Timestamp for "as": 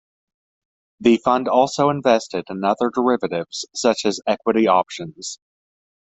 4.03-4.19